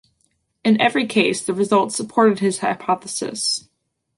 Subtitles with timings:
[0.65, 3.69] In every case, the results supported his hypothesis.